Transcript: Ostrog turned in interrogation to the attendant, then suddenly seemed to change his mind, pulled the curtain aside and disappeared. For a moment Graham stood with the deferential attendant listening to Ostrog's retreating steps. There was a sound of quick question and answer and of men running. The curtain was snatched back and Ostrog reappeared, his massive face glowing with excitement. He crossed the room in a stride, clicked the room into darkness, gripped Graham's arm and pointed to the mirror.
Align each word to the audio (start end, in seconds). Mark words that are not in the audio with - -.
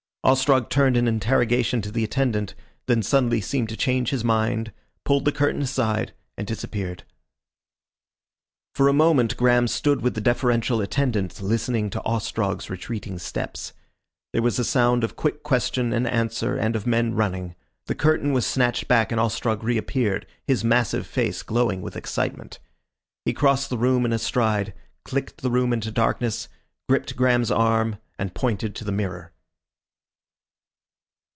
Ostrog 0.23 0.69
turned 0.69 0.97
in 0.97 1.07
interrogation 1.07 1.81
to 1.81 1.89
the 1.89 2.03
attendant, 2.03 2.53
then 2.85 3.01
suddenly 3.01 3.41
seemed 3.41 3.69
to 3.69 3.75
change 3.75 4.11
his 4.11 4.23
mind, 4.23 4.71
pulled 5.03 5.25
the 5.25 5.31
curtain 5.31 5.63
aside 5.63 6.13
and 6.37 6.45
disappeared. 6.45 7.03
For 8.75 8.87
a 8.87 8.93
moment 8.93 9.35
Graham 9.35 9.67
stood 9.67 10.01
with 10.01 10.13
the 10.13 10.21
deferential 10.21 10.79
attendant 10.79 11.41
listening 11.41 11.89
to 11.89 12.03
Ostrog's 12.05 12.69
retreating 12.69 13.17
steps. 13.17 13.73
There 14.31 14.43
was 14.43 14.59
a 14.59 14.63
sound 14.63 15.03
of 15.03 15.15
quick 15.15 15.41
question 15.41 15.91
and 15.91 16.05
answer 16.05 16.55
and 16.55 16.75
of 16.75 16.85
men 16.85 17.15
running. 17.15 17.55
The 17.87 17.95
curtain 17.95 18.31
was 18.31 18.45
snatched 18.45 18.87
back 18.87 19.11
and 19.11 19.19
Ostrog 19.19 19.63
reappeared, 19.63 20.27
his 20.45 20.63
massive 20.63 21.07
face 21.07 21.41
glowing 21.41 21.81
with 21.81 21.95
excitement. 21.97 22.59
He 23.25 23.33
crossed 23.33 23.71
the 23.71 23.77
room 23.77 24.05
in 24.05 24.13
a 24.13 24.19
stride, 24.19 24.75
clicked 25.03 25.41
the 25.41 25.49
room 25.49 25.73
into 25.73 25.89
darkness, 25.89 26.47
gripped 26.87 27.15
Graham's 27.15 27.49
arm 27.49 27.95
and 28.19 28.35
pointed 28.35 28.75
to 28.75 28.83
the 28.83 28.91
mirror. 28.91 29.31